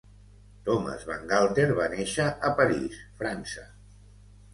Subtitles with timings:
[0.67, 3.67] Thomas Bangalter va néixer a París, França.